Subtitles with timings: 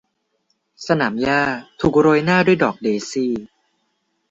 [0.87, 1.41] สนามหญ้า
[1.79, 3.31] ถูกโรยหน้าด้วยดอกเดซี่